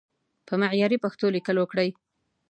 په 0.47 0.53
معياري 0.61 0.97
پښتو 1.03 1.25
ليکل 1.35 1.55
وکړئ! 1.59 1.89